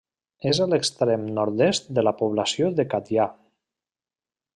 [0.51, 3.27] És a l'extrem nord-est de la població de Catllà.